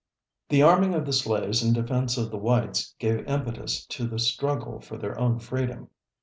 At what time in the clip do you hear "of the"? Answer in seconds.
0.95-1.13, 2.17-2.37